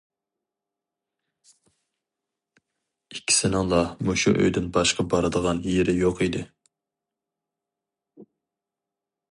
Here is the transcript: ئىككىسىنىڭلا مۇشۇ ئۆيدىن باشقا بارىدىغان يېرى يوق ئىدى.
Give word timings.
ئىككىسىنىڭلا 3.17 3.83
مۇشۇ 4.09 4.35
ئۆيدىن 4.39 4.73
باشقا 4.79 5.07
بارىدىغان 5.13 5.63
يېرى 5.75 5.97
يوق 6.01 6.27
ئىدى. 6.29 6.43